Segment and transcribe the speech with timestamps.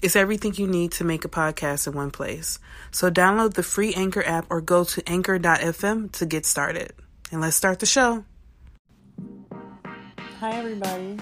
[0.00, 2.60] It's everything you need to make a podcast in one place.
[2.92, 6.92] So download the free Anchor app or go to anchor.fm to get started.
[7.32, 8.24] And let's start the show.
[10.38, 11.18] Hi, everybody.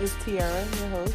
[0.00, 1.14] It's Tiara, your host.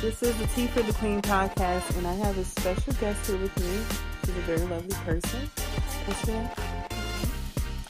[0.00, 3.38] This is the Tea for the Queen podcast, and I have a special guest here
[3.38, 3.98] with me.
[4.24, 5.50] She's a very lovely person.
[6.06, 6.50] What's your name?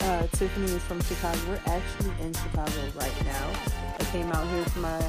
[0.01, 1.39] Uh, Tiffany is from Chicago.
[1.49, 3.53] We're actually in Chicago right now.
[4.01, 5.01] I came out here for my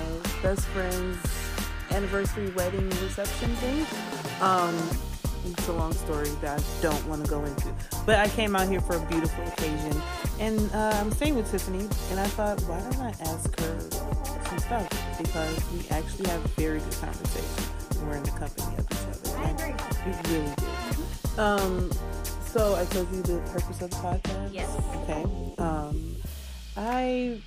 [0.43, 1.44] best friend's
[1.91, 3.85] anniversary wedding reception thing.
[4.41, 4.75] Um,
[5.45, 7.73] it's a long story that I don't want to go into.
[8.05, 10.01] But I came out here for a beautiful occasion.
[10.39, 13.79] And uh, I'm staying with Tiffany, and I thought, why don't I ask her
[14.49, 15.17] some stuff?
[15.17, 17.63] Because we actually have a very good conversation
[17.99, 19.37] when we're in the company of each other.
[19.37, 19.73] I agree.
[20.05, 21.41] We really do.
[21.41, 21.91] Um,
[22.45, 24.53] so I told you the purpose of the podcast?
[24.53, 24.69] Yes.
[25.03, 25.23] Okay.
[25.57, 26.15] Um,
[26.77, 27.41] I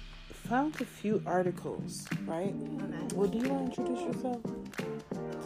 [0.48, 2.54] found a few articles, right?
[2.54, 3.14] Okay.
[3.14, 4.40] Well, do you want to introduce yourself?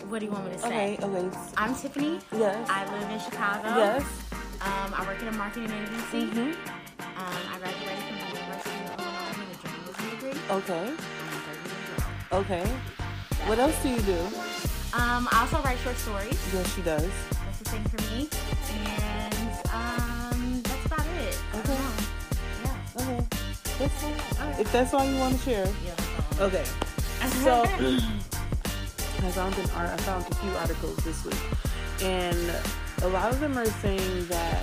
[0.09, 0.67] What do you want me to say?
[0.69, 1.37] Okay, okay.
[1.57, 2.21] I'm Tiffany.
[2.37, 2.69] Yes.
[2.71, 3.69] I live in Chicago.
[3.77, 4.03] Yes.
[4.61, 6.31] Um, I work at a marketing agency.
[6.31, 6.55] Mhm.
[6.55, 10.41] Um, I graduated from the University of Illinois with a journalism degree.
[10.51, 10.87] Okay.
[10.87, 12.03] I'm 30 years.
[12.41, 12.67] Okay.
[13.49, 14.21] What else do you do?
[14.95, 16.39] Um, I also write short stories.
[16.55, 17.11] Yes, she does.
[17.45, 18.29] That's the thing for me.
[24.59, 25.69] If that's all you want to share.
[25.85, 26.45] Yeah.
[26.45, 26.65] Okay.
[27.43, 29.91] So I found an art.
[29.91, 31.41] I found a few articles this week,
[32.03, 32.53] and
[33.03, 34.63] a lot of them are saying that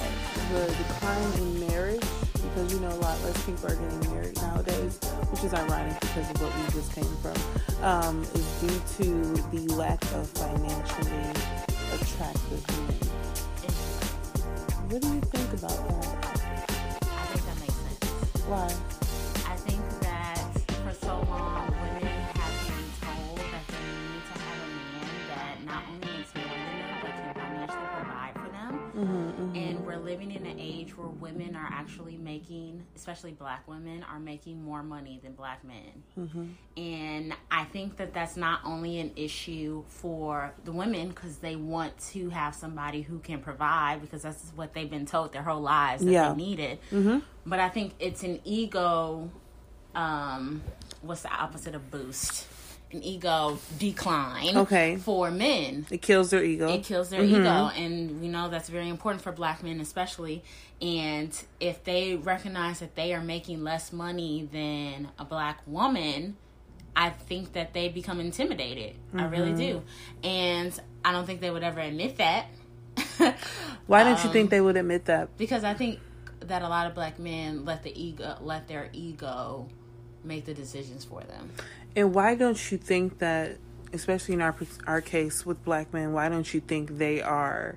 [0.52, 2.04] the decline in marriage,
[2.34, 5.00] because you know a lot less people are getting married nowadays,
[5.32, 7.38] which is ironic because of what we just came from,
[7.84, 11.32] um, is due to the lack of financially
[11.94, 12.96] attractive men.
[14.90, 16.08] What do you think about that?
[17.04, 18.04] I think that makes sense.
[18.48, 18.68] Why?
[30.00, 34.82] Living in an age where women are actually making, especially black women, are making more
[34.84, 36.04] money than black men.
[36.18, 36.46] mm-hmm.
[36.78, 41.98] And I think that that's not only an issue for the women because they want
[42.12, 46.04] to have somebody who can provide because that's what they've been told their whole lives
[46.04, 46.30] that Yeah.
[46.30, 46.80] they needed.
[46.92, 47.20] Mm-hmm.
[47.46, 49.30] But I think it's an ego.
[49.96, 50.62] Um,
[51.02, 52.48] what's the opposite of boost?
[52.92, 54.58] An ego decline.
[54.58, 54.96] Okay.
[54.98, 56.70] For men, It kills their ego.
[56.70, 60.44] it kills their ego, and we know that's very important for Black men, especially.
[60.82, 66.36] And if they recognize that they are making less money than a Black woman,
[66.96, 68.96] I think that they become intimidated.
[69.14, 69.84] I really do,
[70.24, 72.48] and I don't think they would ever admit that.
[73.88, 75.38] Why don't you Um, think they would admit that?
[75.38, 76.00] because I think
[76.42, 79.68] that a lot of black men let the ego let their ego
[80.24, 81.52] make the decisions for them.
[82.00, 83.58] And why don't you think that,
[83.92, 84.56] especially in our
[84.88, 87.76] our case with black men, why don't you think they are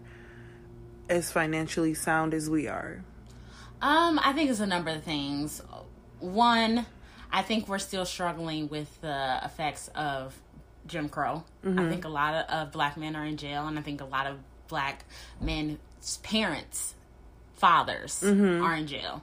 [1.08, 3.02] as financially sound as we are?
[3.80, 5.60] Um, I think it's a number of things.
[6.20, 6.86] One,
[7.32, 10.40] I think we're still struggling with the effects of
[10.86, 11.42] Jim Crow.
[11.64, 14.04] I think a lot of, of black men are in jail, and I think a
[14.04, 14.38] lot of
[14.68, 15.04] black
[15.40, 15.78] men's
[16.22, 16.94] parents,
[17.54, 19.20] fathers, are in jail.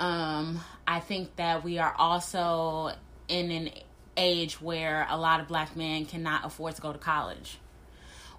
[0.00, 2.92] Um, I think that we are also
[3.28, 3.68] in an
[4.16, 7.58] age where a lot of black men cannot afford to go to college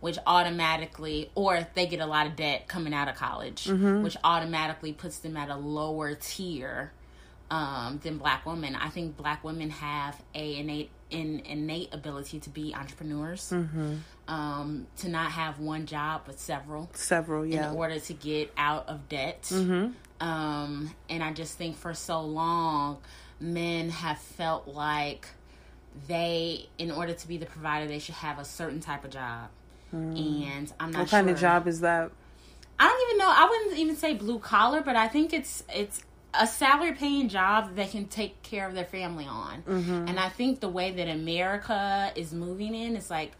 [0.03, 3.67] which automatically, or they get a lot of debt coming out of college,
[4.03, 6.91] which automatically puts them at a lower tier
[7.49, 8.75] um, than black women.
[8.75, 13.53] I think black women have a innate an innate ability to be entrepreneurs,
[14.27, 17.69] um, to not have one job but several Several, yeah.
[17.69, 19.49] in order to get out of debt.
[20.19, 22.97] Um, and I just think for so long,
[23.39, 25.27] men have felt like
[26.07, 29.49] they, in order to be the provider, they should have a certain type of job.
[29.91, 30.99] and I'm not sure.
[30.99, 31.19] What sure.
[31.19, 32.11] kind of job is that?
[32.79, 33.29] I don't even know.
[33.29, 36.03] I wouldn't even say blue collar, but I think it's it's
[36.33, 39.61] a salary paying job that they can take care of their family on.
[39.61, 40.07] Mm-hmm.
[40.07, 43.33] And I think the way that America is moving in is like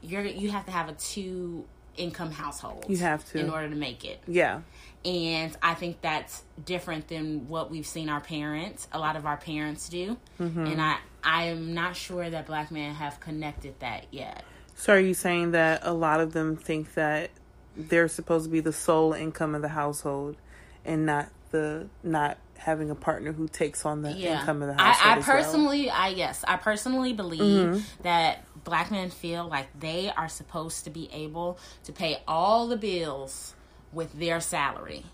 [0.00, 1.64] you're you have to have a two
[1.96, 2.86] income household.
[2.88, 3.38] You have to.
[3.38, 4.20] in order to make it.
[4.26, 4.62] Yeah.
[5.04, 9.36] And I think that's different than what we've seen our parents, a lot of our
[9.36, 10.16] parents do.
[10.40, 10.66] Mm-hmm.
[10.66, 14.44] And I I am not sure that black men have connected that yet.
[14.76, 17.30] So are you saying that a lot of them think that
[17.76, 20.36] they're supposed to be the sole income of the household
[20.84, 25.06] and not the not having a partner who takes on the income of the household?
[25.06, 25.36] I, I as well?
[25.36, 28.02] personally, I yes, I personally believe mm-hmm.
[28.02, 32.76] that black men feel like they are supposed to be able to pay all the
[32.76, 33.54] bills
[33.92, 35.04] with their salary.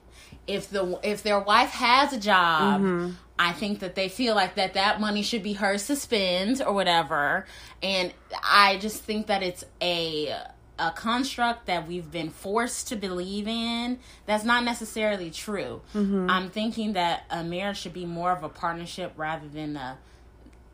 [0.49, 3.13] If the if their wife has a job, mm-hmm.
[3.39, 6.73] I think that they feel like that that money should be hers to spend or
[6.73, 7.47] whatever.
[7.83, 8.13] And
[8.43, 10.35] I just think that it's a
[10.79, 15.83] a construct that we've been forced to believe in that's not necessarily true.
[15.95, 16.31] Mm-hmm.
[16.31, 19.99] I'm thinking that a marriage should be more of a partnership rather than a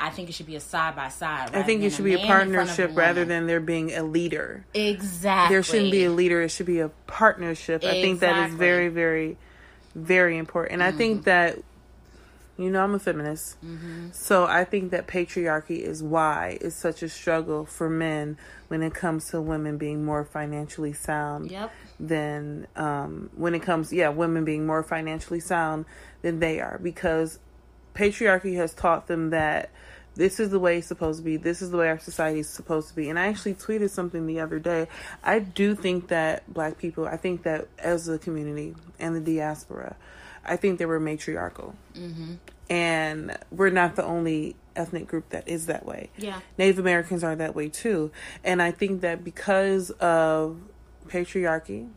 [0.00, 1.54] I think it should be a side by side.
[1.54, 4.66] I think it should be a front of partnership rather than there being a leader.
[4.74, 5.54] exactly.
[5.54, 6.42] There shouldn't be a leader.
[6.42, 7.84] It should be a partnership.
[7.84, 9.38] I think that is very, very,
[9.94, 10.74] very important.
[10.74, 11.24] And I think Mm-hmm.
[11.24, 11.58] that,
[12.56, 13.56] you know, I'm a feminist.
[14.12, 18.36] So I think that patriarchy is why it's such a struggle for men
[18.68, 21.72] when it comes to women being more financially sound Yep.
[21.98, 25.84] than um, when it comes, yeah, women being more financially sound
[26.22, 27.38] than they are because
[27.94, 29.70] patriarchy has taught them that
[30.14, 31.36] this is the way it's supposed to be.
[31.36, 33.08] This is the way our society is supposed to be.
[33.10, 34.88] And I actually tweeted something the other day.
[35.22, 39.96] I do think that black people, I think that as a community and the diaspora,
[40.44, 41.74] I think that we're matriarchal.
[41.94, 42.34] Mm-hmm.
[42.70, 46.10] And we're not the only ethnic group that is that way.
[46.16, 46.40] Yeah.
[46.58, 48.10] Native Americans are that way too.
[48.42, 50.58] And I think that because of
[51.06, 51.88] patriarchy,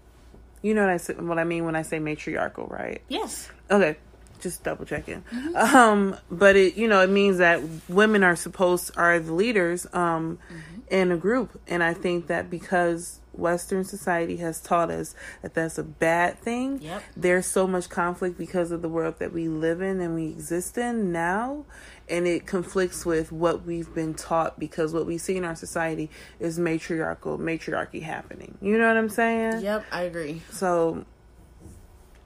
[0.61, 3.01] you know what I what I mean when I say matriarchal, right?
[3.07, 3.49] Yes.
[3.69, 3.97] Okay,
[4.39, 5.23] just double checking.
[5.55, 10.39] Um, but it you know it means that women are supposed are the leaders um
[10.89, 15.77] in a group, and I think that because Western society has taught us that that's
[15.77, 16.81] a bad thing.
[16.81, 17.03] Yep.
[17.15, 20.77] There's so much conflict because of the world that we live in and we exist
[20.77, 21.65] in now.
[22.09, 26.09] And it conflicts with what we've been taught because what we see in our society
[26.39, 28.57] is matriarchal, matriarchy happening.
[28.61, 29.61] You know what I'm saying?
[29.61, 29.85] Yep.
[29.91, 30.41] I agree.
[30.51, 31.05] So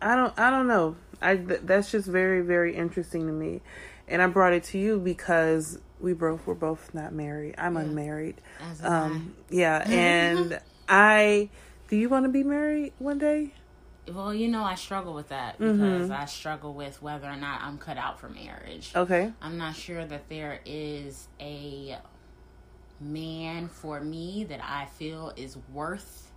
[0.01, 0.95] I don't I don't know.
[1.21, 3.61] I th- that's just very very interesting to me.
[4.07, 7.55] And I brought it to you because we both were both not married.
[7.57, 8.41] I'm unmarried.
[8.59, 10.59] As am Um yeah, and
[10.89, 11.49] I
[11.87, 13.53] do you want to be married one day?
[14.07, 17.77] Well, you know, I struggle with that because I struggle with whether or not I'm
[17.77, 18.91] cut out for marriage.
[18.95, 19.31] Okay.
[19.41, 21.97] I'm not sure that there is a
[22.99, 26.31] man for me that I feel is worth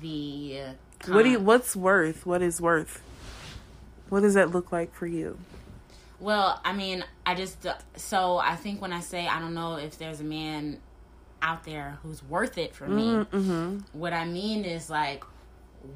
[0.00, 0.60] the.
[1.06, 2.26] What do you what's worth?
[2.26, 3.02] What is worth?
[4.08, 5.38] What does that look like for you?
[6.20, 7.64] Well, I mean, I just
[7.96, 10.80] so I think when I say I don't know if there's a man
[11.40, 15.22] out there who's worth it for me, Mm-hmm, what I mean is like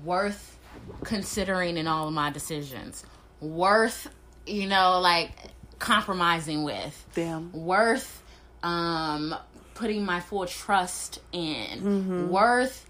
[0.05, 0.59] worth
[1.03, 3.05] considering in all of my decisions,
[3.41, 4.09] worth
[4.47, 5.32] you know like
[5.81, 7.50] compromising with, Damn.
[7.53, 8.23] worth
[8.62, 9.35] um
[9.75, 12.29] putting my full trust in, Mm-hmm.
[12.29, 12.86] worth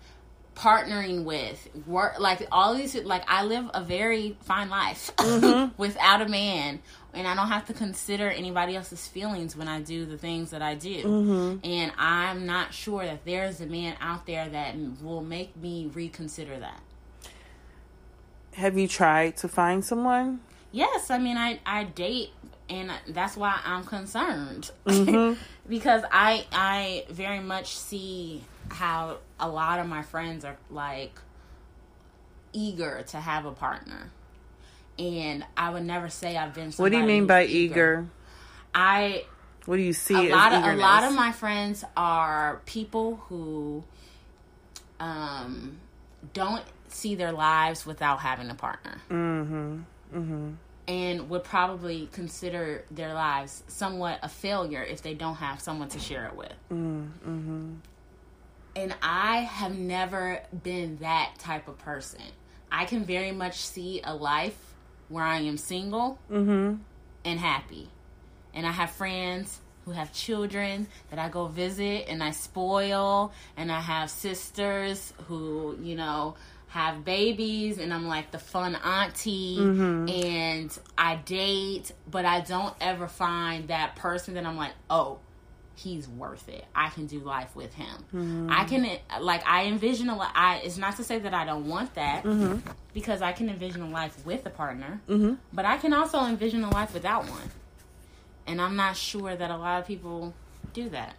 [0.62, 5.72] partnering with work like all these like i live a very fine life Mm-hmm.
[5.76, 6.80] without a man
[7.12, 10.62] and i don't have to consider anybody else's feelings when i do the things that
[10.62, 11.58] i do Mm-hmm.
[11.64, 16.56] and i'm not sure that there's a man out there that will make me reconsider
[16.60, 16.80] that
[18.54, 20.40] Have you tried to find someone?
[20.70, 22.30] yes i mean i i date
[22.68, 25.40] and that's why i'm concerned Mm-hmm.
[25.68, 31.18] because i i very much see how a lot of my friends are like
[32.52, 34.10] eager to have a partner
[34.98, 38.06] and i would never say i've been What do you mean by eager?
[38.74, 39.24] i
[39.64, 43.84] What do you see a lot of a lot of my friends are people who
[45.00, 45.78] um
[46.34, 49.00] don't see their lives without having a partner.
[49.10, 49.80] Mm-hmm.
[50.14, 50.50] Mm-hmm.
[50.88, 55.98] And would probably consider their lives somewhat a failure if they don't have someone to
[55.98, 56.54] share it with.
[56.70, 57.74] Mm-hmm.
[58.74, 62.22] And I have never been that type of person.
[62.70, 64.56] I can very much see a life
[65.08, 66.76] where I am single mm-hmm.
[67.24, 67.88] and happy.
[68.54, 73.70] And I have friends who have children that I go visit and I spoil, and
[73.70, 76.36] I have sisters who, you know,
[76.68, 80.08] have babies, and I'm like the fun auntie, mm-hmm.
[80.08, 85.18] and I date, but I don't ever find that person that I'm like, oh,
[85.74, 86.64] he's worth it.
[86.74, 87.96] I can do life with him.
[88.14, 88.50] Mm-hmm.
[88.50, 91.68] I can like I envision a li- I it's not to say that I don't
[91.68, 92.58] want that mm-hmm.
[92.92, 95.34] because I can envision a life with a partner, mm-hmm.
[95.52, 97.50] but I can also envision a life without one.
[98.46, 100.34] And I'm not sure that a lot of people
[100.72, 101.14] do that.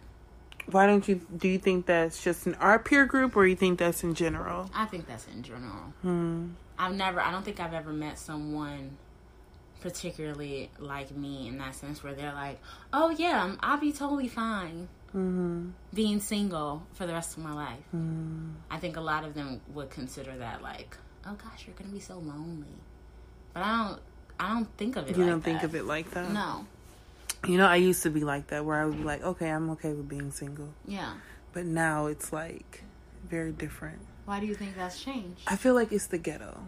[0.70, 1.20] Why don't you?
[1.36, 4.70] Do you think that's just in our peer group, or you think that's in general?
[4.74, 5.92] I think that's in general.
[6.02, 6.48] Hmm.
[6.78, 8.96] I've never, I don't think I've ever met someone
[9.84, 12.58] particularly like me in that sense where they're like,
[12.94, 15.68] oh yeah, I'll be totally fine mm-hmm.
[15.92, 17.84] being single for the rest of my life.
[17.94, 18.52] Mm-hmm.
[18.70, 22.00] I think a lot of them would consider that like, oh gosh, you're gonna be
[22.00, 22.74] so lonely.
[23.52, 24.00] But I don't,
[24.40, 25.18] I don't think of it.
[25.18, 25.66] You like don't think that.
[25.66, 26.32] of it like that?
[26.32, 26.66] No.
[27.46, 29.68] You know, I used to be like that, where I would be like, okay, I'm
[29.72, 31.12] okay with being single, Yeah.
[31.52, 32.84] but now it's like
[33.28, 33.98] very different.
[34.24, 35.42] Why do you think that's changed?
[35.46, 36.58] I feel like it's the ghetto.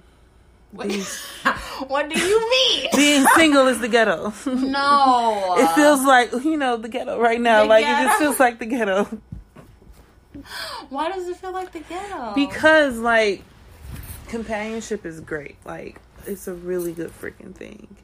[0.73, 0.91] What,
[1.89, 2.89] what do you mean?
[2.97, 4.33] Being single is the ghetto.
[4.47, 5.55] No.
[5.59, 7.63] it feels like you know the ghetto right now.
[7.63, 9.05] The like it just feels like the ghetto
[10.91, 12.33] Why does it feel like the ghetto?
[12.35, 13.43] because like
[14.29, 15.57] companionship is great.
[15.65, 17.97] Like it's a really good freaking thing.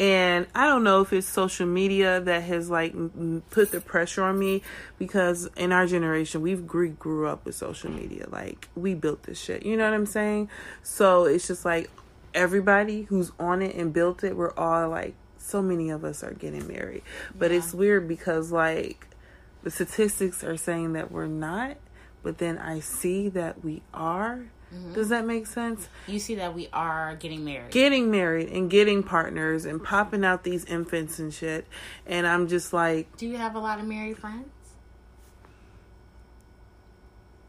[0.00, 2.94] And I don't know if it's social media that has like
[3.50, 4.62] put the pressure on me
[4.98, 8.26] because in our generation we've grew, grew up with social media.
[8.30, 9.62] Like we built this shit.
[9.62, 10.48] You know what I'm saying?
[10.82, 11.90] So it's just like
[12.32, 16.32] everybody who's on it and built it, we're all like so many of us are
[16.32, 17.02] getting married.
[17.38, 19.06] But it's weird because like
[19.64, 21.76] the statistics are saying that we're not,
[22.22, 24.46] but then I see that we are.
[24.74, 24.92] Mm-hmm.
[24.94, 25.88] Does that make sense?
[26.06, 27.72] you see that we are getting married.
[27.72, 31.66] Getting married and getting partners and popping out these infants and shit.
[32.06, 34.48] And I'm just like, do you have a lot of married friends?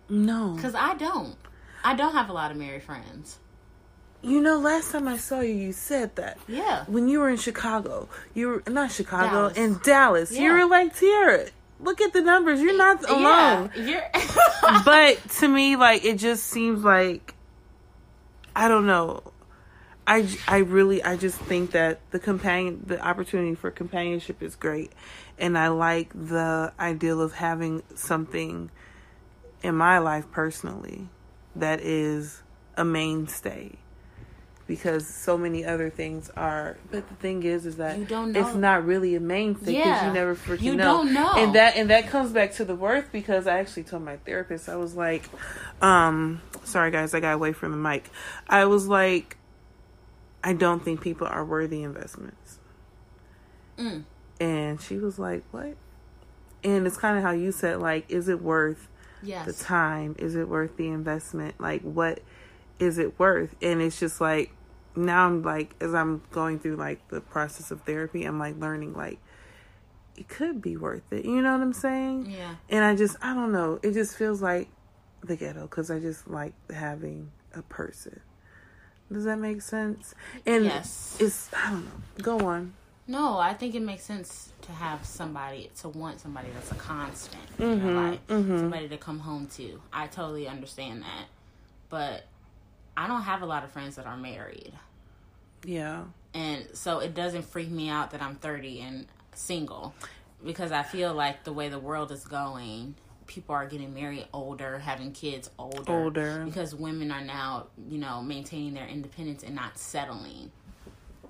[0.10, 0.54] no.
[0.56, 1.36] Because I don't.
[1.84, 3.40] I don't have a lot of married friends.
[4.22, 6.38] You know, last time I saw you, you said that.
[6.48, 6.84] Yeah.
[6.86, 9.58] When you were in Chicago, you were not Chicago, Dallas.
[9.58, 10.32] in Dallas.
[10.32, 11.48] You were like, Tiara,
[11.82, 12.62] look at the numbers.
[12.62, 13.72] You're not alone.
[13.76, 13.84] Yeah.
[13.86, 14.04] You're.
[14.86, 17.34] but to me like it just seems like
[18.56, 19.24] i don't know
[20.08, 24.92] i i really i just think that the companion the opportunity for companionship is great
[25.38, 28.70] and i like the ideal of having something
[29.64, 31.08] in my life personally
[31.56, 32.42] that is
[32.78, 33.72] a mainstay
[34.68, 38.54] because so many other things are but the thing is is that You don't it's
[38.56, 40.08] not really a main thing because Yeah.
[40.08, 41.34] you never freaking You know don't know.
[41.36, 44.70] and that and that comes back to the worth because I actually told my therapist
[44.70, 45.24] I was like,
[45.82, 48.10] um, sorry guys, I got away from the mic.
[48.48, 49.38] I was like,
[50.44, 52.60] I don't think people are worthy investments.
[53.78, 54.04] Mm.
[54.40, 55.76] And she was like, what?
[56.64, 58.88] And it's kind of how you said, like, is it worth
[59.24, 60.16] the time?
[60.20, 61.60] Is it worth the investment?
[61.60, 62.22] Like, what
[62.82, 63.56] is it worth?
[63.62, 64.52] And it's just like,
[64.96, 68.94] now I'm like, as I'm going through like the process of therapy, I'm like learning,
[68.94, 69.20] like,
[70.18, 71.24] it could be worth it.
[71.24, 72.30] You know what I'm saying?
[72.30, 72.56] Yeah.
[72.70, 73.80] And I just, I don't know.
[73.82, 74.68] It just feels like
[75.24, 78.20] the ghetto because I just like having a person.
[79.12, 80.16] Does that make sense?
[80.46, 81.18] And Yes.
[81.20, 81.92] it's, I don't know.
[82.22, 82.74] Go on.
[83.08, 87.44] No, I think it makes sense to have somebody to want somebody that's a constant
[87.60, 88.58] in your mm-hmm, life, mm-hmm.
[88.58, 89.82] somebody to come home to.
[89.92, 91.26] I totally understand that,
[91.90, 92.26] but
[93.02, 94.74] I don't have a lot of friends that are married,
[95.66, 96.04] Yeah.
[96.36, 99.96] and so it doesn't freak me out that I'm 30 and single,
[100.46, 102.94] because I feel like the way the world is going,
[103.26, 106.44] people are getting married older, having kids older, Older.
[106.46, 110.52] because women are now, you know, maintaining their independence and not settling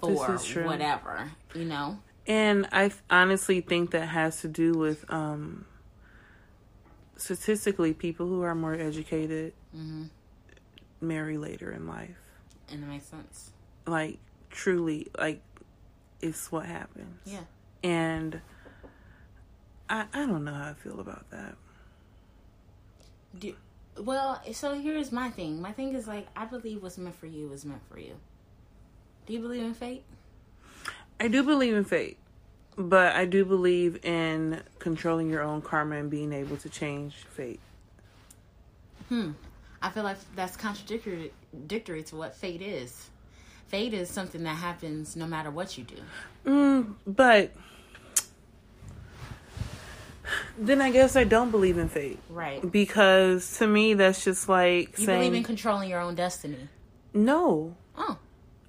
[0.02, 2.00] for whatever, you know.
[2.28, 5.66] And I honestly think that has to do with um,
[7.16, 9.54] statistically people who are more educated
[11.02, 12.18] marry later in life.
[12.70, 13.52] And it makes sense.
[13.86, 15.42] Like truly, like
[16.22, 17.20] it's what happens.
[17.26, 17.42] Yeah.
[17.84, 18.40] And
[19.90, 21.56] I I don't know how I feel about that.
[23.38, 23.56] Do,
[23.98, 25.62] well, so here's my thing.
[25.62, 28.16] My thing is like I believe what's meant for you is meant for you.
[29.26, 30.04] Do you believe in fate?
[31.20, 32.18] I do believe in fate,
[32.76, 37.60] but I do believe in controlling your own karma and being able to change fate.
[39.10, 39.32] Hmm.
[39.82, 43.10] I feel like that's contradictory contradictory to what fate is.
[43.68, 45.96] Fate is something that happens no matter what you do.
[46.46, 47.52] Mm, but
[50.58, 52.70] then I guess I don't believe in fate Right.
[52.72, 56.68] because to me that's just like You saying believe in controlling your own destiny.
[57.14, 57.76] no.
[57.98, 58.18] Oh,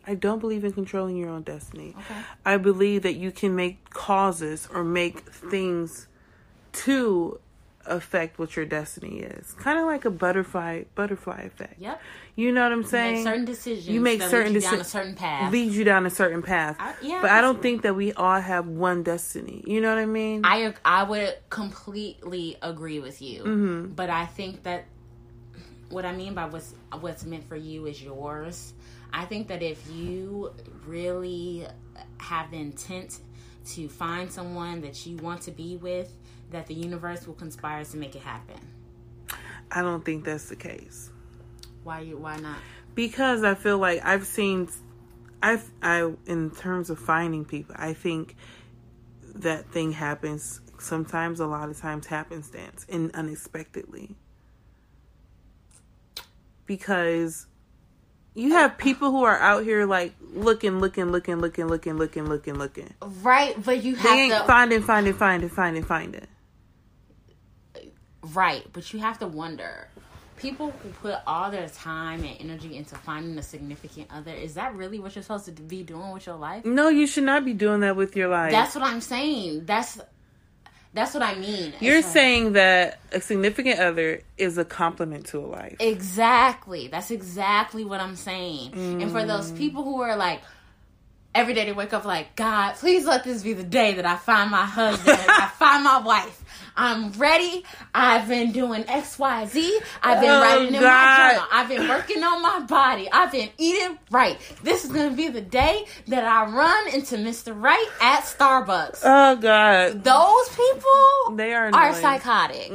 [0.06, 1.94] I don't believe in controlling your own destiny.
[1.96, 2.20] Okay.
[2.44, 6.08] I believe that you can make causes or make things
[6.72, 7.38] to
[7.86, 9.52] affect what your destiny is.
[9.54, 11.78] Kind of like a butterfly butterfly effect.
[11.80, 12.00] Yep.
[12.36, 13.14] You know what I'm saying?
[13.16, 13.88] make certain decisions.
[13.88, 14.88] You make certain lead you down a decisions.
[14.88, 15.52] certain path.
[15.52, 16.76] Leads you down a certain path.
[16.78, 19.62] I- yeah, but I don't think that we all have one destiny.
[19.66, 20.42] You know what I mean?
[20.44, 23.86] I I would completely agree with you, Mm-hmm.
[23.94, 24.84] but I think that
[25.90, 28.72] what I mean by what's what's meant for you is yours.
[29.12, 30.52] I think that if you
[30.86, 31.66] really
[32.18, 33.18] have the intent
[33.74, 36.10] to find someone that you want to be with,
[36.52, 38.60] that the universe will conspire to make it happen.
[39.70, 41.10] I don't think that's the case.
[41.82, 42.18] Why you?
[42.18, 42.58] Why not?
[42.94, 44.68] because I feel like I've seen,
[45.42, 48.36] I've I in terms of finding people, I think
[49.34, 51.40] that thing happens sometimes.
[51.40, 54.14] A lot of times, happenstance and unexpectedly,
[56.66, 57.46] because
[58.34, 62.54] you have people who are out here like looking, looking, looking, looking, looking, looking, looking,
[62.54, 62.94] looking.
[63.22, 66.26] Right, but you have They ain't to finding, finding, finding, finding, finding.
[68.22, 69.88] Right, but you have to wonder.
[70.36, 74.74] People who put all their time and energy into finding a significant other, is that
[74.74, 76.64] really what you're supposed to be doing with your life?
[76.64, 78.50] No, you should not be doing that with your life.
[78.50, 79.66] That's what I'm saying.
[79.66, 80.00] That's
[80.94, 81.72] that's what I mean.
[81.80, 85.76] You're like- saying that a significant other is a compliment to a life.
[85.80, 86.88] exactly.
[86.88, 88.74] That's exactly what I'm saying.
[88.74, 89.58] And for those mm.
[89.58, 90.42] people who are like
[91.34, 94.16] every day they wake up like, God, please let this be the day that I
[94.16, 96.41] find my husband, I find my wife.
[96.76, 97.64] I'm ready.
[97.94, 99.80] I've been doing X, Y, Z.
[100.02, 101.48] I've been Oh, writing in my journal.
[101.52, 103.08] I've been working on my body.
[103.12, 104.38] I've been eating right.
[104.62, 107.52] This is gonna be the day that I run into Mr.
[107.60, 109.00] Right at Starbucks.
[109.04, 110.02] Oh God.
[110.04, 111.94] those people They are are annoying.
[112.02, 112.70] psychotic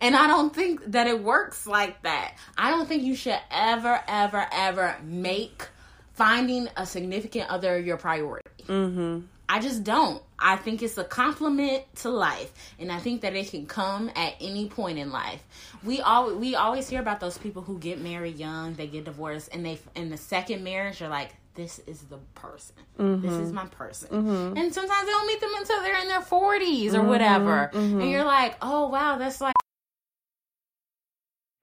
[0.00, 4.00] and i don't think that it works like that i don't think you should ever
[4.08, 5.68] ever ever make
[6.14, 9.20] finding a significant other your priority mm-hmm.
[9.48, 13.50] i just don't i think it's a compliment to life and i think that it
[13.50, 15.42] can come at any point in life
[15.82, 19.48] we all we always hear about those people who get married young they get divorced
[19.52, 22.74] and they in the second marriage you're like this is the person.
[22.98, 23.54] This is mm-hmm.
[23.54, 24.08] my person.
[24.08, 24.56] Mm-hmm.
[24.56, 27.08] And sometimes they don't meet them until they're in their 40s or mm-hmm.
[27.08, 27.70] whatever.
[27.72, 29.53] And you're like, oh, wow, that's like.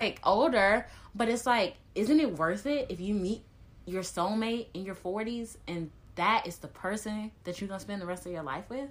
[0.00, 3.42] Like older, but it's like, isn't it worth it if you meet
[3.86, 8.06] your soulmate in your 40s and that is the person that you're gonna spend the
[8.06, 8.90] rest of your life with,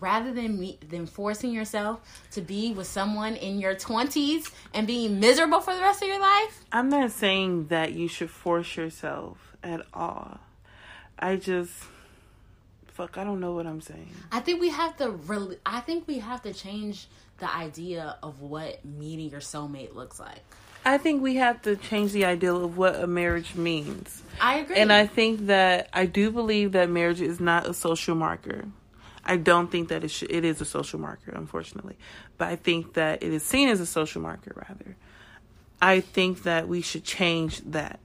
[0.00, 2.00] rather than me than forcing yourself
[2.32, 6.20] to be with someone in your 20s and being miserable for the rest of your
[6.20, 6.64] life?
[6.72, 10.40] I'm not saying that you should force yourself at all.
[11.16, 11.72] I just
[12.88, 13.18] fuck.
[13.18, 14.10] I don't know what I'm saying.
[14.32, 15.58] I think we have to really.
[15.64, 17.06] I think we have to change
[17.38, 20.40] the idea of what meeting your soulmate looks like.
[20.84, 24.22] I think we have to change the ideal of what a marriage means.
[24.40, 24.76] I agree.
[24.76, 28.66] And I think that I do believe that marriage is not a social marker.
[29.24, 31.96] I don't think that it should, it is a social marker, unfortunately.
[32.36, 34.96] But I think that it is seen as a social marker, rather.
[35.80, 38.00] I think that we should change that.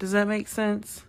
[0.00, 1.04] Does that make sense?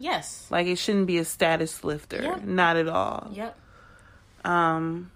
[0.00, 0.46] yes.
[0.50, 2.44] Like it shouldn't be a status lifter, Yep.
[2.44, 3.30] not at all.
[3.32, 3.56] Yep.
[4.44, 5.10] Um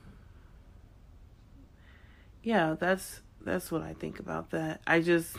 [2.43, 4.81] Yeah, that's that's what I think about that.
[4.87, 5.37] I just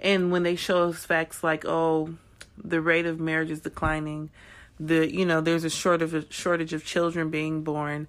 [0.00, 2.14] and when they show us facts like, oh,
[2.62, 4.30] the rate of marriage is declining,
[4.78, 8.06] the you know, there's a shortage of shortage of children being born,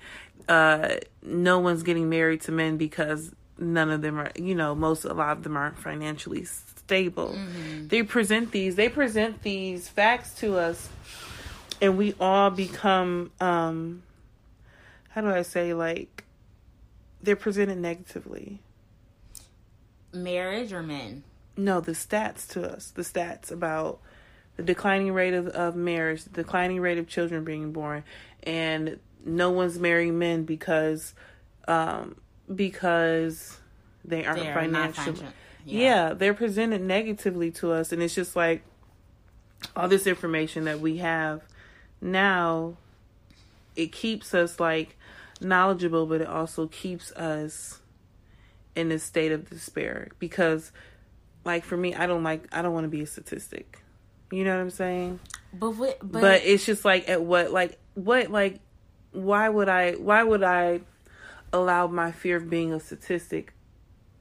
[0.47, 5.05] uh no one's getting married to men because none of them are you know, most
[5.05, 7.35] a lot of them aren't financially stable.
[7.87, 10.89] They present these they present these facts to us
[11.81, 14.03] and we all become um
[15.09, 16.24] how do I say like
[17.25, 18.59] they're presented negatively.
[20.13, 21.23] Marriage or men?
[21.57, 23.99] No, the stats to us, the stats about
[24.57, 28.03] the declining rate of, of marriage, the declining rate of children being born,
[28.43, 31.13] and no one's marrying men because
[31.67, 32.15] um
[32.53, 33.57] because
[34.03, 35.33] they aren't They are financially financial-
[35.65, 35.79] yeah.
[36.09, 36.13] yeah.
[36.13, 38.61] they're presented negatively to us and it's just like
[39.75, 41.41] all this information that we have
[41.99, 42.77] now
[43.75, 44.95] it keeps us like
[45.45, 47.79] knowledgeable but it also keeps us
[48.75, 50.71] in a state of despair because
[51.45, 53.81] like for me I don't like I don't want to be a statistic.
[54.31, 55.19] You know what I'm saying?
[55.53, 58.59] But what, but, But, it's just like at what like what like
[59.11, 60.81] why would I why would I
[61.53, 63.53] allow my fear of being a statistic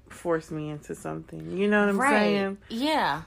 [0.08, 1.56] force me into something.
[1.56, 2.10] You know what I'm right.
[2.10, 2.58] saying?
[2.68, 3.22] Yeah.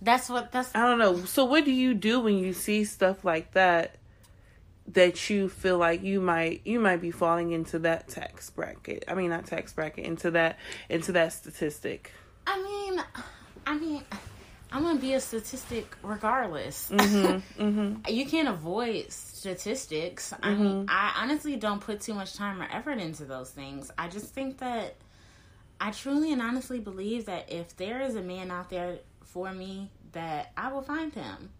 [0.00, 1.24] That's what that's I don't know.
[1.24, 3.96] So what do you do when you see stuff like that
[4.88, 9.04] that you feel like you might you might be falling into that tax bracket?
[9.08, 12.12] I mean not tax bracket, into that into that statistic.
[12.46, 13.02] I mean
[13.66, 14.02] I mean
[14.74, 16.90] I'm gonna be a statistic regardless.
[16.90, 20.34] Mm-hmm, You can't avoid statistics.
[20.42, 23.92] I mean, I honestly don't put too much time or effort into those things.
[23.96, 24.96] I just think that
[25.80, 29.90] I truly and honestly believe that if there is a man out there for me,
[30.10, 31.50] that I will find him.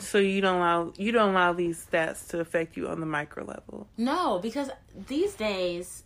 [0.00, 3.44] So you don't allow you don't allow these stats to affect you on the micro
[3.44, 3.88] level.
[3.96, 4.70] No, because
[5.06, 6.04] these days,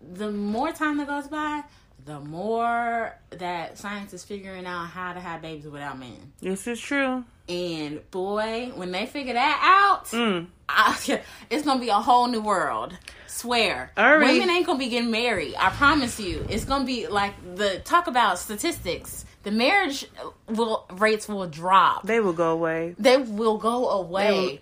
[0.00, 1.62] the more time that goes by,
[2.04, 6.32] the more that science is figuring out how to have babies without men.
[6.40, 7.24] This is true.
[7.50, 10.46] And boy, when they figure that out, Mm.
[10.68, 12.96] I, it's gonna be a whole new world.
[13.26, 14.18] Swear, right.
[14.18, 15.54] women ain't gonna be getting married.
[15.58, 19.24] I promise you, it's gonna be like the talk about statistics.
[19.42, 20.06] The marriage
[20.46, 22.06] will rates will drop.
[22.06, 22.94] They will go away.
[22.98, 24.60] They will go away.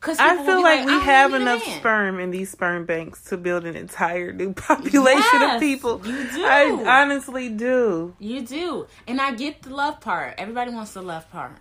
[0.00, 3.36] Cause I feel be like we have enough man." sperm in these sperm banks to
[3.36, 6.00] build an entire new population Yes, of people.
[6.06, 6.42] you do.
[6.46, 8.14] I honestly do.
[8.18, 8.86] You do.
[9.06, 10.36] And I get the love part.
[10.38, 11.52] Everybody wants the love part.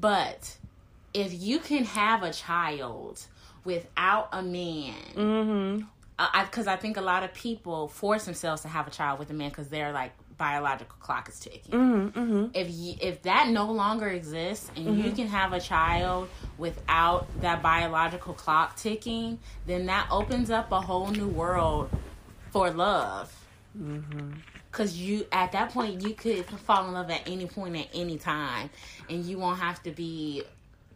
[0.00, 0.56] But
[1.14, 3.24] if you can have a child
[3.64, 5.84] without a man, Mm-hmm.
[6.44, 9.34] because I, think a lot of people force themselves to have a child with a
[9.34, 11.72] man because their like biological clock is ticking.
[11.72, 12.46] Mm-hmm.
[12.54, 16.28] If you, if that no longer exists and you can have a child
[16.58, 21.90] without that biological clock ticking, then that opens up a whole new world
[22.50, 23.32] for love.
[24.76, 28.18] Cause you at that point you could fall in love at any point at any
[28.18, 28.68] time,
[29.08, 30.42] and you won't have to be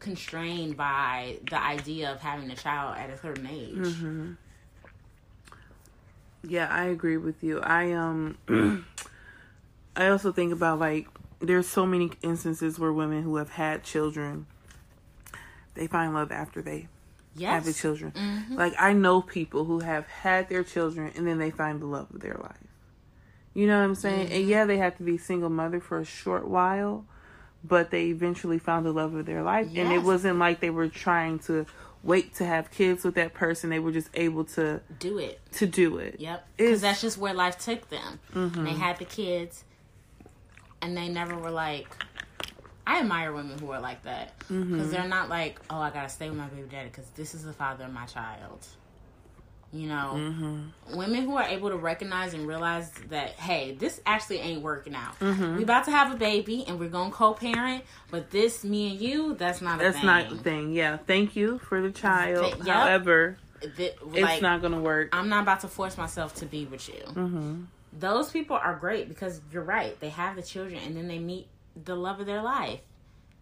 [0.00, 4.36] constrained by the idea of having a child at a certain age.
[6.42, 7.60] Yeah, I agree with you.
[7.62, 8.36] I um
[9.96, 14.46] I also think about like there's so many instances where women who have had children
[15.72, 16.88] they find love after they
[17.34, 18.12] Yes, have the children.
[18.50, 22.10] Like I know people who have had their children and then they find the love
[22.12, 22.69] of their life.
[23.54, 24.26] You know what I'm saying?
[24.26, 24.34] Mm-hmm.
[24.34, 27.04] And yeah, they had to be single mother for a short while,
[27.64, 29.68] but they eventually found the love of their life.
[29.74, 31.66] And it wasn't like they were trying to
[32.02, 33.70] wait to have kids with that person.
[33.70, 35.40] They were just able to do it.
[35.52, 36.16] to do it.
[36.20, 38.20] Yep, because that's just where life took them.
[38.34, 39.64] And They had the kids,
[40.80, 41.88] and they never were like.
[42.86, 44.72] I admire women who are like that mm-hmm.
[44.72, 47.44] because they're not like, oh, I gotta stay with my baby daddy because this is
[47.44, 48.66] the father of my child.
[49.72, 54.62] You know, women who are able to recognize and realize that, hey, this actually ain't
[54.62, 55.20] working out.
[55.20, 59.34] We about to have a baby and we're gonna co-parent, but this, me and you,
[59.34, 60.06] that's not a That's thing.
[60.06, 60.72] not the thing.
[60.72, 62.56] Yeah, thank you for the child.
[62.58, 62.66] Yep.
[62.66, 63.38] However,
[63.76, 65.10] Th- it's not going to work.
[65.12, 67.02] I'm not about to force myself to be with you.
[67.06, 67.62] Mm-hmm.
[67.92, 69.98] Those people are great because you're right.
[70.00, 71.46] They have the children and then they meet
[71.84, 72.80] the love of their life.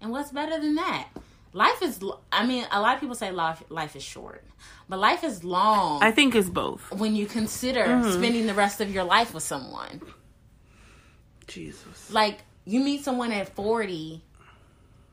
[0.01, 1.09] And what's better than that?
[1.53, 1.99] Life is,
[2.31, 4.45] i mean, a lot of people say life, life is short,
[4.89, 6.93] but life is long I think it's both.
[6.93, 8.11] when you consider Mm-hmm.
[8.19, 10.01] spending the rest of your life with someone.
[11.47, 12.11] Jesus.
[12.13, 14.23] Like, you meet someone at 40,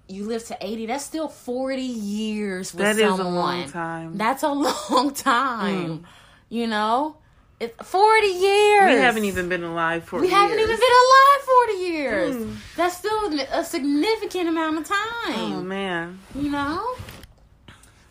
[0.07, 4.13] you live to 80, that's still 40 years with That is a long time.
[4.15, 4.17] Mm.
[4.17, 6.05] That's a long time.
[6.49, 7.17] You know?
[7.59, 8.95] It, 40 years.
[8.95, 10.33] We haven't even been alive for We years.
[10.33, 12.35] We haven't even been alive 40 years.
[12.35, 12.55] Mm.
[12.75, 15.53] That's still a significant amount of time.
[15.53, 16.19] Oh, man.
[16.35, 16.95] You know?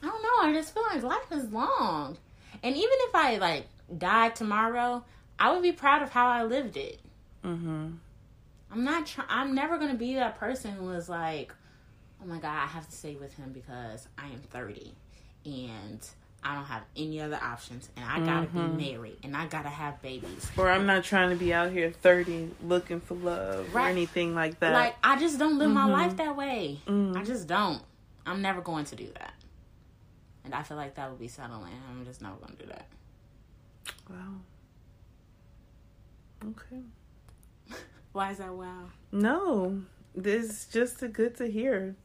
[0.02, 0.48] I don't know.
[0.48, 2.16] I just feel like life is long.
[2.62, 3.66] And even if I, like,
[3.98, 5.04] died tomorrow,
[5.38, 7.00] I would be proud of how I lived it.
[7.44, 7.88] Mm-hmm.
[8.72, 11.52] I'm not try- I'm never going to be that person who is like,
[12.22, 14.92] oh my God, I have to stay with him because I am 30
[15.44, 16.00] and
[16.46, 18.76] I don't have any other options and I got to Mm-hmm.
[18.76, 20.50] be married and I got to have babies.
[20.58, 24.60] Or I'm not trying to be out here 30 looking for love or anything like
[24.60, 24.74] that.
[24.74, 25.92] Like, I just don't live my Mm-hmm.
[25.92, 26.80] life that way.
[26.86, 27.80] I just don't.
[28.26, 29.32] I'm never going to do that.
[30.44, 31.72] And I feel like that would be settling.
[31.90, 32.86] I'm just never going to do that.
[34.10, 34.34] wow.
[36.48, 36.82] Okay.
[38.12, 38.84] Why is that wow?
[39.12, 39.80] No,
[40.14, 41.96] this is just a good to hear.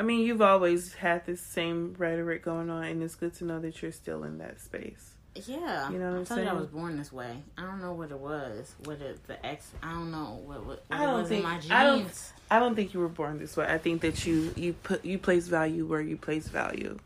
[0.00, 3.60] I mean, you've always had this same rhetoric going on, and it's good to know
[3.60, 5.10] that you're still in that space.
[5.34, 7.36] Yeah, You know what I I'm told you I was born this way.
[7.58, 8.74] I don't know what it was.
[8.84, 9.70] What it the ex?
[9.82, 11.70] I don't know what what, what I don't was think- in my genes.
[11.70, 13.66] I don't- I don't think you were born this way.
[13.66, 16.98] I think that you you put you place value where you place value.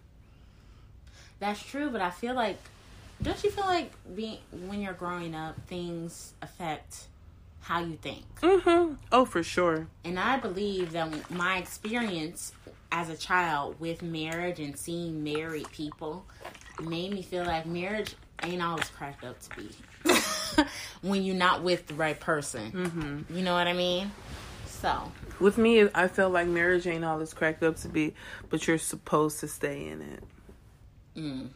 [1.41, 2.59] That's true, but I feel like
[3.21, 7.09] don't you feel like being when you're growing up, things affect
[7.63, 8.25] how you think.
[8.41, 8.95] Mm-hmm.
[9.11, 9.89] Oh, for sure.
[10.05, 12.53] And I believe that my experience
[12.95, 16.25] as a child with marriage and seeing married people
[16.81, 20.65] made me feel like marriage ain't all it's cracked up to be
[21.03, 22.71] when you're not with the right person.
[22.71, 23.37] Mm-hmm.
[23.37, 24.13] You know what I mean?
[24.67, 28.15] So With me, I felt like marriage ain't all it's cracked up to be,
[28.49, 30.23] but you're supposed to stay in it.
[31.17, 31.49] mm,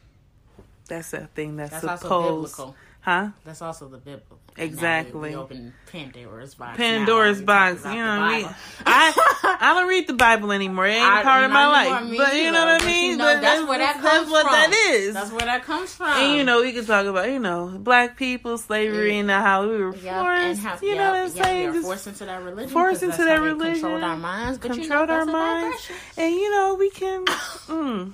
[0.89, 2.57] That's a thing that's, that's also supposed.
[2.57, 2.77] biblical.
[3.03, 3.29] Huh?
[3.45, 4.39] That's also the biblical.
[4.57, 5.31] Exactly.
[5.31, 6.77] Now we, we open Pandora's box.
[6.79, 7.85] Pandora's box.
[7.85, 8.57] You know, about we, the Bible.
[8.87, 9.13] I
[9.61, 10.87] I don't read the Bible anymore.
[10.87, 12.17] It ain't I- part of my life.
[12.17, 13.19] But you know what I you mean.
[13.19, 14.53] know, But that's where that that's comes what from.
[14.53, 15.15] that is.
[15.15, 16.09] That's where that comes from.
[16.09, 19.77] and you know, we could talk about you know black people, slavery, and how we
[19.77, 20.05] were forced.
[20.05, 21.73] Yep, and how, you yep, know what I'm yep, saying?
[21.73, 22.71] we forced into that religion.
[22.71, 23.73] forced into that's that religion.
[23.75, 24.59] Controlled our minds.
[24.59, 27.25] But you know, controlled our minds, and you know we can.
[27.69, 28.13] Mm,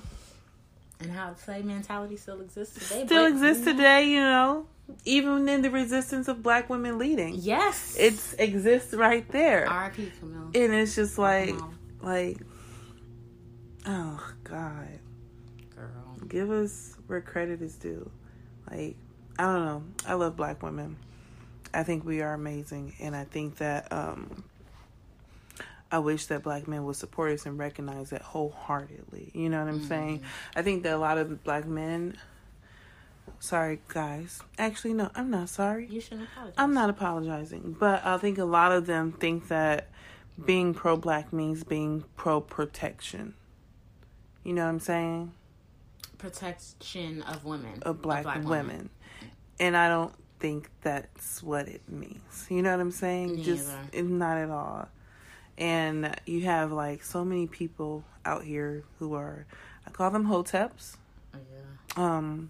[0.99, 3.05] And how slave mentality still exists today.
[3.05, 4.65] still but, exists you know, today, you know,
[5.03, 7.35] even in the resistance of black women leading.
[7.35, 7.95] Yes.
[7.97, 9.69] It exists right there.
[9.69, 10.11] R.I.P.
[10.19, 10.51] Camille.
[10.53, 11.55] And it's just like,
[12.01, 12.37] like,
[13.85, 14.99] oh God,
[15.75, 16.17] Girl.
[16.27, 18.09] give us where credit is due.
[18.69, 18.95] Like,
[19.37, 19.83] I don't know.
[20.07, 20.97] I love black women.
[21.73, 24.45] I think we are amazing, and I think that um,
[25.91, 29.31] I wish that black men would support us and recognize that wholeheartedly.
[29.33, 30.23] You know what I'm saying?
[30.55, 32.17] I think that a lot of black men.
[33.39, 34.41] Sorry, guys.
[34.57, 35.87] Actually, no, I'm not sorry.
[35.87, 36.55] You shouldn't apologize.
[36.57, 39.89] I'm not apologizing, but I think a lot of them think that
[40.43, 43.35] being pro black means being pro protection.
[44.43, 45.31] You know what I'm saying?
[46.17, 47.81] Protection of women.
[47.83, 48.89] Of black, women.
[49.59, 52.47] And I don't think that's what it means.
[52.49, 53.43] You know what I'm saying?
[53.43, 54.07] Just Neither.
[54.07, 54.87] not at all.
[55.57, 59.45] And you have like so many people out here who are
[59.87, 60.97] I call them hoteps.
[61.33, 62.03] Oh, yeah.
[62.03, 62.49] um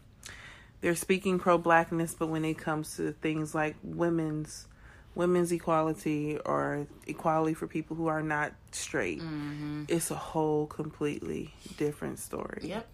[0.86, 4.68] they're speaking pro blackness but when it comes to things like women's
[5.16, 9.86] women's equality or equality for people who are not straight mm-hmm.
[9.88, 12.88] it's a whole completely different story Yep.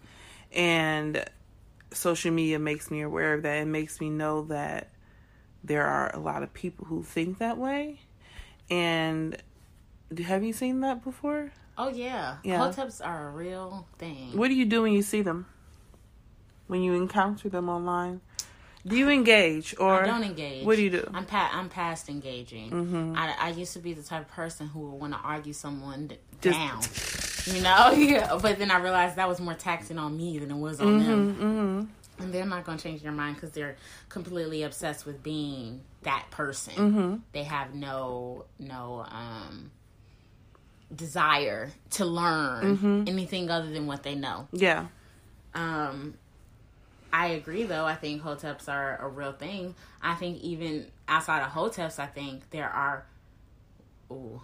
[0.54, 1.26] and
[1.92, 4.90] social media makes me aware of that and makes me know that
[5.62, 8.00] there are a lot of people who think that way
[8.70, 9.36] and
[10.18, 12.38] have you seen that before Oh yeah.
[12.44, 12.60] Yeah.
[12.60, 14.38] Hoteps are a real thing.
[14.38, 15.48] What do you do when you see them?
[16.72, 18.22] When you encounter them online?
[18.88, 20.66] Do you engage or I don't engage.
[20.66, 21.12] What do you do?
[21.14, 22.72] I'm pa- I'm past engaging.
[22.72, 23.14] Mm-hmm.
[23.18, 26.08] I, I used to be the type of person who would want to argue someone
[26.08, 26.82] d- Just- down.
[27.58, 28.38] You know, yeah.
[28.42, 31.36] But then I realized that was more taxing on me than it was on them.
[31.36, 32.24] Mm-hmm.
[32.24, 33.76] And they're not going to change their mind because they're
[34.10, 36.74] completely obsessed with being that person.
[36.76, 37.16] Mm-hmm.
[37.34, 39.72] They have no no um
[40.96, 43.04] desire to learn Mm-hmm.
[43.08, 44.48] anything other than what they know.
[44.54, 44.86] Yeah.
[45.54, 46.14] Um,
[47.14, 47.86] I agree, though.
[47.86, 49.76] I think hoteps are a real thing.
[50.02, 53.06] I think even outside of hoteps, I think there are.
[54.12, 54.42] Ooh,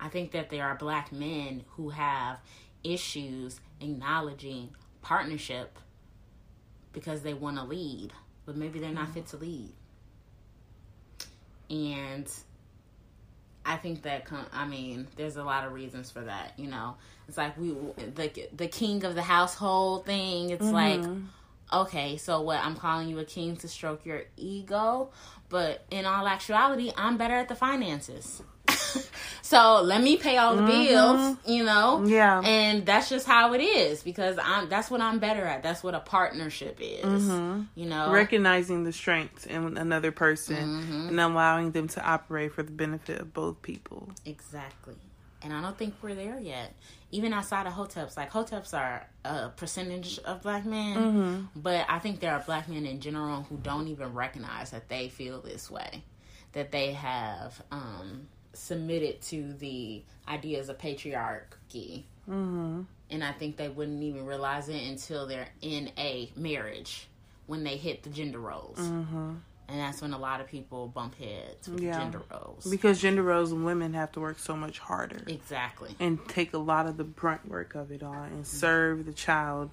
[0.00, 2.38] I think that there are black men who have
[2.82, 4.70] issues acknowledging
[5.02, 5.78] partnership
[6.92, 8.12] because they want to lead,
[8.46, 9.72] but maybe they're not fit to lead.
[11.70, 12.30] And
[13.66, 16.52] I think that I mean, there's a lot of reasons for that.
[16.58, 16.96] You know,
[17.28, 17.70] it's like we
[18.14, 20.50] the the king of the household thing.
[20.50, 21.24] It's like, mm-hmm.
[21.72, 22.58] Okay, so what?
[22.60, 25.10] I'm calling you a king to stroke your ego,
[25.48, 28.42] but in all actuality, I'm better at the finances.
[29.42, 32.04] so let me pay all the bills, you know.
[32.06, 32.40] Yeah.
[32.42, 34.68] and that's just how it is because I'm.
[34.68, 35.62] That's what I'm better at.
[35.62, 37.28] That's what a partnership is.
[37.74, 41.08] You know, Recognizing the strengths in another person Mm-hmm.
[41.08, 44.10] and allowing them to operate for the benefit of both people.
[44.24, 44.94] Exactly.
[45.44, 46.74] And I don't think we're there yet.
[47.10, 52.18] Even outside of hoteps, like hoteps are a percentage of black men, but I think
[52.20, 56.02] there are black men in general who don't even recognize that they feel this way,
[56.52, 62.04] that they have um, submitted to the ideas of patriarchy.
[62.28, 62.82] Mm-hmm.
[63.10, 67.06] And I think they wouldn't even realize it until they're in a marriage
[67.46, 68.78] when they hit the gender roles.
[68.78, 69.34] Mm-hmm.
[69.68, 71.98] And that's when a lot of people bump heads with Yeah.
[71.98, 72.66] gender roles.
[72.70, 75.96] Because gender roles and women have to work so much harder Exactly.
[75.98, 79.70] and take a lot of the brunt work of it all and serve the child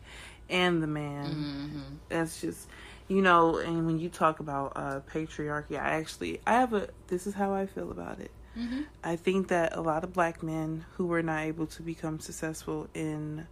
[0.49, 1.25] and the man.
[1.35, 1.81] Mm-hmm.
[2.07, 2.67] That's just,
[3.09, 7.27] you know, and when you talk about uh, patriarchy, I actually, I have a, this
[7.27, 8.31] is how I feel about it.
[8.57, 8.81] Mm-hmm.
[9.03, 12.87] I think that a lot of black men who were not able to become successful
[12.93, 13.45] in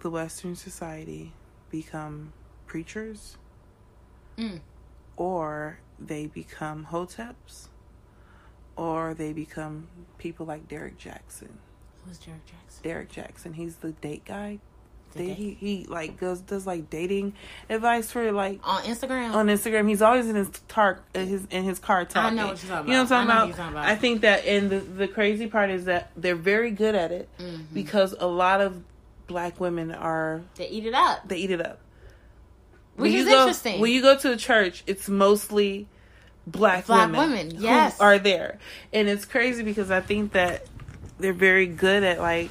[0.00, 1.32] the Western society
[1.70, 2.32] become
[2.66, 3.36] preachers
[4.38, 4.60] Mm.
[5.16, 7.68] Or they become hoteps
[8.76, 11.48] or they become people like Derrick Jaxn.
[12.06, 12.82] Who's Derrick Jaxn?
[12.82, 14.58] Derrick Jaxn, he's the date guy.
[15.12, 17.34] The They, date- he, he like goes does like dating
[17.68, 19.34] advice for like On Instagram?
[19.34, 19.88] on Instagram.
[19.88, 22.38] He's always in his tar in his in his car talking.
[22.38, 22.86] I know what you're talking about.
[22.88, 23.30] You know what I'm.
[23.30, 23.56] I talking what about?
[23.56, 23.88] talking about.
[23.88, 27.28] I think that and the the crazy part is that they're very good at it
[27.38, 27.62] mm-hmm.
[27.74, 28.82] because a lot of
[29.26, 31.28] black women are they eat it up.
[31.28, 31.78] they eat it up.
[32.96, 33.80] Which when is you go, interesting.
[33.80, 35.88] When you go to a church, it's mostly
[36.46, 38.00] black, Black women, women, who yes.
[38.00, 38.58] are there,
[38.92, 40.66] and it's crazy because I think that
[41.18, 42.50] they're very good at like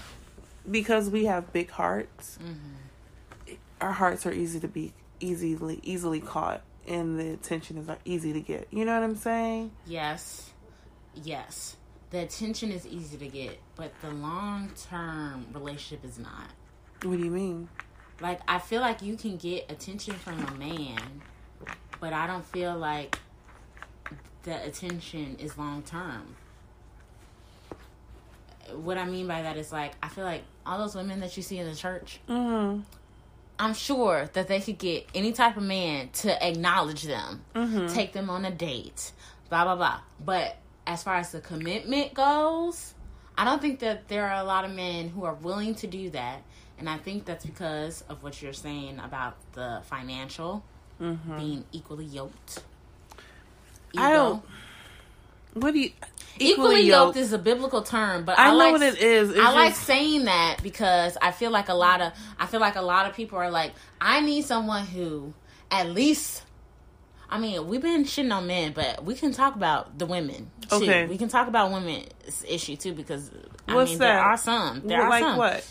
[0.69, 2.37] because we have big hearts.
[2.41, 3.55] Mm-hmm.
[3.81, 8.41] Our hearts are easy to be easily easily caught, and the attention is easy to
[8.41, 8.67] get.
[8.71, 9.71] You know what I'm saying?
[9.85, 10.51] Yes.
[11.13, 11.75] Yes.
[12.11, 16.49] The attention is easy to get, but the long term relationship is not.
[17.03, 17.69] What do you mean?
[18.21, 21.21] Like I feel like you can get attention from a man,
[21.99, 23.17] but I don't feel like
[24.43, 26.35] the attention is long term.
[28.75, 31.43] What I mean by that is like I feel like all those women that you
[31.43, 32.81] see in the church, Mm-hmm.
[33.59, 37.41] I'm sure that they could get any type of man to acknowledge them,
[37.89, 39.11] take them on a date,
[39.49, 39.99] blah blah blah.
[40.23, 40.57] But
[40.87, 42.93] as far as the commitment goes,
[43.37, 46.09] I don't think that there are a lot of men who are willing to do
[46.11, 46.41] that,
[46.81, 50.63] and I think that's because of what you're saying about the financial
[50.99, 51.37] mm-hmm.
[51.37, 52.63] being equally yoked.
[53.95, 54.43] I don't-
[55.53, 55.91] What do you?
[56.39, 59.29] Equally, yoked, is a biblical term, but I, I know like what it is.
[59.29, 62.75] It's I like saying that because I feel like a lot of I feel like
[62.77, 65.33] a lot of people are like, I need someone who
[65.69, 66.41] at least
[67.29, 70.77] I mean, we've been shitting on men, but we can talk about the women too.
[70.77, 71.05] Okay.
[71.05, 73.29] We can talk about women's issue too because
[73.67, 74.05] I What's mean that?
[74.05, 74.81] there are some.
[74.87, 75.37] There Well, are like some.
[75.37, 75.67] what?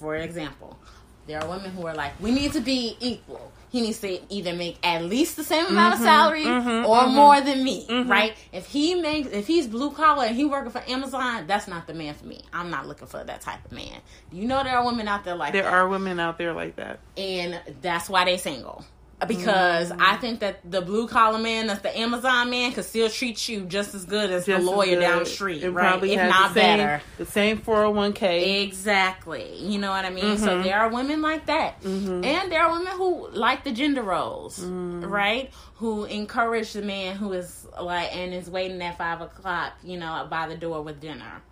[0.00, 0.78] For example,
[1.26, 3.52] there are women who are like, we need to be equal.
[3.68, 6.86] He needs to either make at least the same amount Mm-hmm, of salary mm-hmm.
[6.86, 7.14] or mm-hmm.
[7.14, 8.10] more than me, mm-hmm.
[8.10, 8.34] right?
[8.52, 11.94] If he makes, if he's blue collar and he working for Amazon, that's not the
[11.94, 12.40] man for me.
[12.52, 14.00] I'm not looking for that type of man.
[14.32, 16.76] You know, there are women out there like There that, are women out there like
[16.76, 16.98] that.
[17.16, 18.84] and that's why they single.
[19.28, 23.48] Because I think that the blue collar man, that's the Amazon man, could still treat
[23.48, 25.88] you just as good as Just the as lawyer down the street, It right?
[25.90, 27.02] probably If not the same, better.
[27.18, 28.62] The same 401k.
[28.64, 29.56] Exactly.
[29.58, 30.24] You know what I mean?
[30.24, 30.44] Mm-hmm.
[30.44, 31.82] So there are women like that.
[31.84, 35.08] And there are women who like the gender roles, Mm.
[35.08, 35.50] right?
[35.76, 40.26] Who encourage the man who is like, and is waiting at five o'clock, you know,
[40.30, 41.42] by the door with dinner.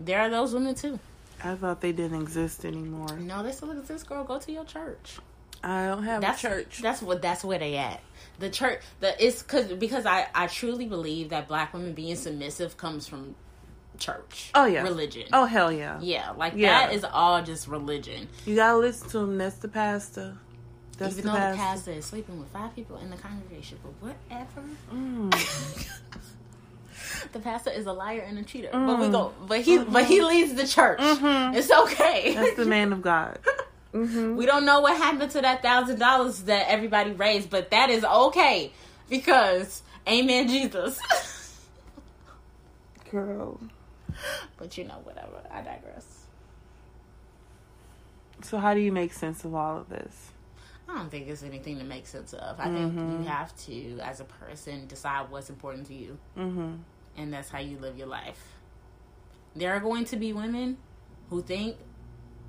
[0.00, 0.98] There are those women too.
[1.42, 3.16] I thought they didn't exist anymore.
[3.18, 4.24] No, they still exist, girl.
[4.24, 5.18] Go to your church.
[5.62, 6.80] I don't have That's a church.
[6.82, 7.20] That's what.
[7.22, 8.00] That's where they at.
[8.38, 8.80] The church.
[9.00, 13.34] The it's because because I I truly believe that black women being submissive comes from
[13.98, 14.50] church.
[14.54, 14.82] Oh, yeah.
[14.82, 15.28] religion.
[15.32, 15.98] Oh hell yeah!
[16.00, 16.86] yeah, like Yeah.
[16.86, 18.28] that is all just religion.
[18.46, 19.38] You gotta listen to him.
[19.38, 20.36] That's the pastor.
[20.98, 21.52] That's Even the though pastor.
[21.56, 24.62] the pastor is sleeping with five people in the congregation, but whatever.
[24.92, 25.88] Mm.
[27.32, 29.32] the pastor is a liar and a cheater, but we go.
[29.46, 30.98] But he, but he leads the church.
[31.00, 32.32] It's okay.
[32.32, 32.40] Mm-hmm.
[32.40, 33.38] That's the man of God.
[33.92, 38.04] we don't know what happened to that thousand dollars that everybody raised, but that is
[38.04, 38.72] okay
[39.08, 41.00] because, Amen, Jesus.
[43.10, 43.58] Girl.
[44.58, 45.40] but you know, whatever.
[45.50, 46.26] I digress.
[48.42, 50.30] So how do you make sense of all of this?
[50.88, 52.58] I don't think there's anything to make sense of.
[52.58, 56.18] I think you have to, as a person, decide what's important to you.
[56.36, 56.74] Mm-hmm.
[57.16, 58.42] and that's how you live your life.
[59.54, 60.78] There are going to be women
[61.30, 61.76] who think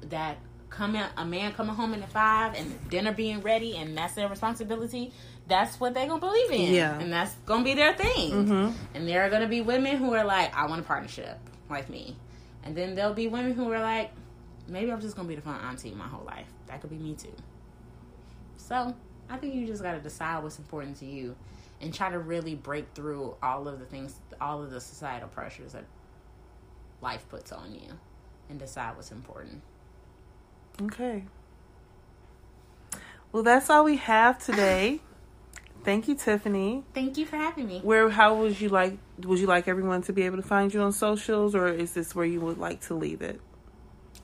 [0.03, 0.37] that
[0.69, 4.27] coming a man coming home in the five and dinner being ready and that's their
[4.27, 5.11] responsibility.
[5.47, 6.99] That's what they're gonna believe in, Yeah.
[6.99, 8.31] and that's gonna be their thing.
[8.47, 8.73] Mhm.
[8.93, 12.15] And there are gonna be women who are like, I want a partnership like me,
[12.63, 14.11] and then there'll be women who are like,
[14.67, 16.47] maybe I'm just gonna be the fun auntie my whole life.
[16.67, 17.33] That could be me too.
[18.57, 18.93] So
[19.29, 21.35] I think you just gotta decide what's important to you
[21.81, 25.73] and try to really break through all of the things, all of the societal pressures
[25.73, 25.85] that
[27.01, 27.97] life puts on you
[28.49, 29.61] and decide what's important.
[30.81, 31.23] Okay.
[33.31, 35.01] Well, that's all we have today.
[35.83, 36.83] Thank you, Tiffany.
[36.93, 37.79] Thank you for having me.
[37.81, 40.81] Where how would you like would you like everyone to be able to find you
[40.81, 43.39] on socials or is this where you would like to leave it?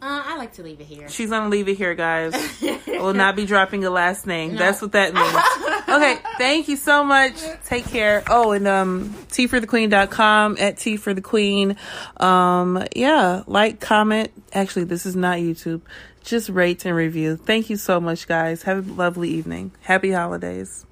[0.01, 1.07] Uh, I like to leave it here.
[1.07, 2.33] She's gonna leave it here, guys.
[2.35, 4.53] I will not be dropping a last name.
[4.53, 4.59] No.
[4.59, 5.87] That's what that means.
[5.89, 7.35] okay, thank you so much.
[7.65, 8.23] Take care.
[8.29, 11.77] Oh, and um teaforthequeen.com at Tea for the Queen.
[12.17, 14.31] Um yeah, like, comment.
[14.51, 15.81] Actually, this is not YouTube.
[16.25, 17.37] Just rate and review.
[17.37, 18.63] Thank you so much, guys.
[18.63, 19.71] Have a lovely evening.
[19.81, 20.85] Happy holidays.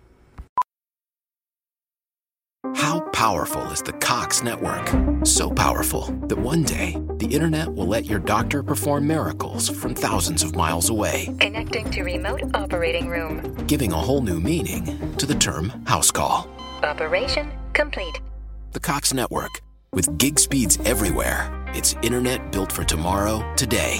[2.76, 4.88] How powerful is the Cox network?
[5.26, 10.44] So powerful that one day the internet will let your doctor perform miracles from thousands
[10.44, 13.56] of miles away, Connecting to remote operating room.
[13.66, 16.48] giving a whole new meaning to the term house call.
[16.84, 18.22] Operation complete.
[18.74, 19.62] The Cox network,
[19.94, 24.00] with gig speeds everywhere, it's internet built for tomorrow, today.